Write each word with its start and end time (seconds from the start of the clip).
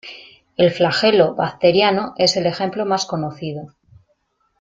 El 0.57 0.71
flagelo 0.71 1.35
bacteriano 1.35 2.15
es 2.17 2.35
el 2.35 2.47
ejemplo 2.47 2.87
más 2.87 3.05
conocido. 3.05 3.75